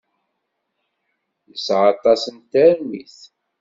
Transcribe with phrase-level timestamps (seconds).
[1.49, 3.17] Yesɛa aṭas n tarmit.